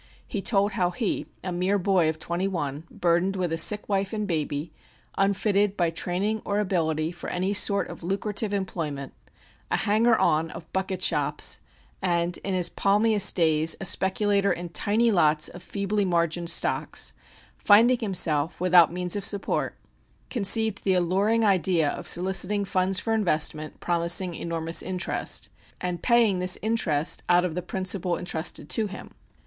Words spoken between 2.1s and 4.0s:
twenty one, burdened with a sick